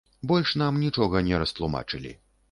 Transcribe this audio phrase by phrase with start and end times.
[0.29, 2.15] Больш нам нічога не растлумачылі.